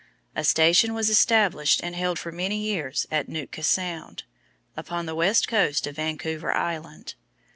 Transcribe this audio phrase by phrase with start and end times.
[0.35, 4.23] A station was established and held for many years at Nootka Sound,
[4.75, 7.13] upon the west coast of Vancouver Island.